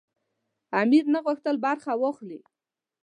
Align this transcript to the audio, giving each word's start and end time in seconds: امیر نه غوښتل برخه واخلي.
امیر 0.81 1.05
نه 1.13 1.19
غوښتل 1.25 1.55
برخه 1.65 1.91
واخلي. 2.01 2.39